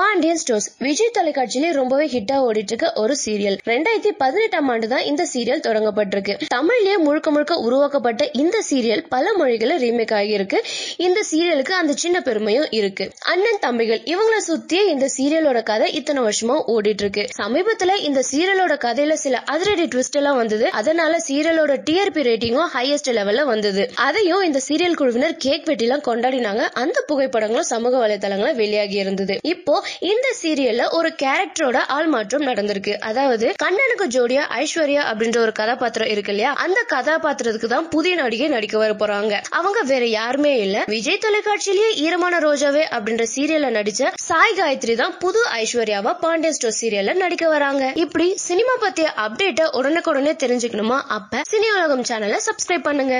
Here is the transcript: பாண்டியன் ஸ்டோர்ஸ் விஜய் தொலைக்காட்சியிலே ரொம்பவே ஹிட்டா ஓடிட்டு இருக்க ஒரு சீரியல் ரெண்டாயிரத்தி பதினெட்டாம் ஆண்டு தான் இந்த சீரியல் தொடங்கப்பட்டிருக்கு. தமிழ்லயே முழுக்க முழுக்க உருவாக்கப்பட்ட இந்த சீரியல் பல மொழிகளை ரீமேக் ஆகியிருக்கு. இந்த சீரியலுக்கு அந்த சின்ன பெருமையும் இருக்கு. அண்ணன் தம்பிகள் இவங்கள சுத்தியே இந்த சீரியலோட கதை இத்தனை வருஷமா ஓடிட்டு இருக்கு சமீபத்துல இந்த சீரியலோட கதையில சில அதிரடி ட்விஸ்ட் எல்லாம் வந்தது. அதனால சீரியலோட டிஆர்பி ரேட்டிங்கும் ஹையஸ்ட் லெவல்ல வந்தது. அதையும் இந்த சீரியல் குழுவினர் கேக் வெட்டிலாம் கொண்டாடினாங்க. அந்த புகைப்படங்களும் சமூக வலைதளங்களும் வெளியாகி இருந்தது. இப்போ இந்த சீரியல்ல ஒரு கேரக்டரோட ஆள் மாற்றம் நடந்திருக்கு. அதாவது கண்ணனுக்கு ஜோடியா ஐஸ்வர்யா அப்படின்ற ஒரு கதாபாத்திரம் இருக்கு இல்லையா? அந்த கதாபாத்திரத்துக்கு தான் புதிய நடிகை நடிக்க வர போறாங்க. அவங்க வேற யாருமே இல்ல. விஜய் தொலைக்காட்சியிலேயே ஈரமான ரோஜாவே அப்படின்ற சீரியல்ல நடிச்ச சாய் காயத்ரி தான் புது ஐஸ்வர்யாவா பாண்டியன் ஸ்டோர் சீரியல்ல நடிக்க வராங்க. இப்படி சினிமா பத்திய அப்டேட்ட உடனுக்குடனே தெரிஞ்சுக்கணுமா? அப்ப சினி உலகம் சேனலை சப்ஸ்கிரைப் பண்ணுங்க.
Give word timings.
பாண்டியன் 0.00 0.40
ஸ்டோர்ஸ் 0.42 0.76
விஜய் 0.78 1.12
தொலைக்காட்சியிலே 1.16 1.70
ரொம்பவே 1.72 2.06
ஹிட்டா 2.06 2.36
ஓடிட்டு 2.46 2.72
இருக்க 2.72 2.92
ஒரு 2.92 3.16
சீரியல் 3.24 3.56
ரெண்டாயிரத்தி 3.70 4.10
பதினெட்டாம் 4.18 4.68
ஆண்டு 4.68 4.88
தான் 4.88 5.02
இந்த 5.02 5.26
சீரியல் 5.32 5.62
தொடங்கப்பட்டிருக்கு. 5.66 6.34
தமிழ்லயே 6.54 6.96
முழுக்க 6.98 7.30
முழுக்க 7.30 7.56
உருவாக்கப்பட்ட 7.56 8.30
இந்த 8.32 8.62
சீரியல் 8.70 9.02
பல 9.08 9.32
மொழிகளை 9.32 9.76
ரீமேக் 9.84 10.14
ஆகியிருக்கு. 10.18 10.58
இந்த 10.96 11.24
சீரியலுக்கு 11.30 11.70
அந்த 11.70 11.92
சின்ன 11.92 12.20
பெருமையும் 12.20 12.66
இருக்கு. 12.70 13.10
அண்ணன் 13.32 13.60
தம்பிகள் 13.60 14.00
இவங்கள 14.04 14.38
சுத்தியே 14.48 14.84
இந்த 14.86 15.10
சீரியலோட 15.16 15.62
கதை 15.62 15.92
இத்தனை 15.92 16.22
வருஷமா 16.22 16.56
ஓடிட்டு 16.74 17.04
இருக்கு 17.06 17.28
சமீபத்துல 17.40 17.96
இந்த 18.00 18.24
சீரியலோட 18.32 18.76
கதையில 18.86 19.12
சில 19.12 19.38
அதிரடி 19.38 19.84
ட்விஸ்ட் 19.84 20.16
எல்லாம் 20.16 20.36
வந்தது. 20.36 20.70
அதனால 20.70 21.20
சீரியலோட 21.28 21.76
டிஆர்பி 21.90 22.24
ரேட்டிங்கும் 22.30 22.70
ஹையஸ்ட் 22.76 23.12
லெவல்ல 23.18 23.44
வந்தது. 23.44 23.90
அதையும் 23.94 24.42
இந்த 24.42 24.60
சீரியல் 24.68 24.94
குழுவினர் 24.94 25.36
கேக் 25.36 25.68
வெட்டிலாம் 25.68 26.06
கொண்டாடினாங்க. 26.10 26.58
அந்த 26.58 27.04
புகைப்படங்களும் 27.08 27.70
சமூக 27.74 28.08
வலைதளங்களும் 28.08 28.54
வெளியாகி 28.54 28.98
இருந்தது. 29.04 29.36
இப்போ 29.42 29.81
இந்த 29.98 30.34
சீரியல்ல 30.42 30.88
ஒரு 30.90 31.14
கேரக்டரோட 31.22 31.78
ஆள் 31.86 32.06
மாற்றம் 32.06 32.46
நடந்திருக்கு. 32.46 32.94
அதாவது 33.00 33.54
கண்ணனுக்கு 33.64 34.06
ஜோடியா 34.06 34.42
ஐஸ்வர்யா 34.60 35.02
அப்படின்ற 35.10 35.38
ஒரு 35.38 35.52
கதாபாத்திரம் 35.52 36.08
இருக்கு 36.08 36.30
இல்லையா? 36.30 36.52
அந்த 36.52 36.84
கதாபாத்திரத்துக்கு 36.92 37.66
தான் 37.66 37.88
புதிய 37.88 38.14
நடிகை 38.14 38.48
நடிக்க 38.48 38.78
வர 38.78 38.92
போறாங்க. 38.92 39.40
அவங்க 39.50 39.80
வேற 39.82 40.04
யாருமே 40.06 40.58
இல்ல. 40.58 40.84
விஜய் 40.86 41.18
தொலைக்காட்சியிலேயே 41.18 41.90
ஈரமான 41.94 42.38
ரோஜாவே 42.38 42.84
அப்படின்ற 42.90 43.26
சீரியல்ல 43.34 43.70
நடிச்ச 43.70 44.12
சாய் 44.22 44.56
காயத்ரி 44.58 44.94
தான் 44.94 45.18
புது 45.18 45.42
ஐஸ்வர்யாவா 45.52 46.14
பாண்டியன் 46.20 46.52
ஸ்டோர் 46.52 46.78
சீரியல்ல 46.80 47.14
நடிக்க 47.14 47.48
வராங்க. 47.48 47.92
இப்படி 47.94 48.34
சினிமா 48.36 48.76
பத்திய 48.80 49.08
அப்டேட்ட 49.16 49.64
உடனுக்குடனே 49.72 50.34
தெரிஞ்சுக்கணுமா? 50.44 51.00
அப்ப 51.08 51.40
சினி 51.50 51.70
உலகம் 51.76 52.02
சேனலை 52.02 52.38
சப்ஸ்கிரைப் 52.48 52.88
பண்ணுங்க. 52.88 53.16